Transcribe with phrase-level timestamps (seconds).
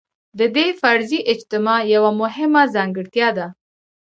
[0.39, 3.47] د دې فرضي اجتماع یوه مهمه ځانګړتیا ده.